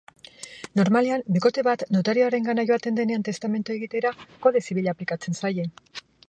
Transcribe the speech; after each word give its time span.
Normalean 0.79 1.23
bikote 1.35 1.63
bat 1.67 1.83
notarioarengana 1.95 2.65
joaten 2.71 2.97
denean 3.01 3.27
testamentua 3.29 3.77
egitera, 3.77 4.15
kode 4.47 4.65
zibila 4.71 4.97
aplikatzen 4.97 5.39
zaie. 5.45 5.69